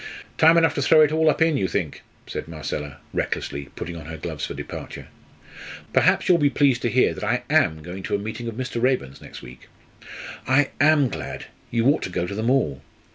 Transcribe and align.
"Time 0.39 0.57
enough 0.57 0.73
to 0.73 0.81
throw 0.81 1.01
it 1.01 1.11
all 1.11 1.29
up 1.29 1.43
in, 1.43 1.57
you 1.57 1.67
think?" 1.67 2.01
said 2.25 2.47
Marcella, 2.47 2.97
recklessly, 3.13 3.69
putting 3.75 3.95
on 3.95 4.07
her 4.07 4.17
gloves 4.17 4.43
for 4.47 4.55
departure. 4.55 5.09
"Perhaps 5.93 6.27
you'll 6.27 6.39
be 6.39 6.49
pleased 6.49 6.81
to 6.81 6.89
hear 6.89 7.13
that 7.13 7.23
I 7.23 7.43
am 7.51 7.83
going 7.83 8.01
to 8.05 8.15
a 8.15 8.17
meeting 8.17 8.47
of 8.47 8.55
Mr. 8.55 8.81
Raeburn's 8.81 9.21
next 9.21 9.43
week?" 9.43 9.67
"I 10.47 10.71
am 10.81 11.07
glad. 11.07 11.45
You 11.69 11.85
ought 11.85 12.01
to 12.01 12.09
go 12.09 12.25
to 12.25 12.33
them 12.33 12.49
all." 12.49 12.81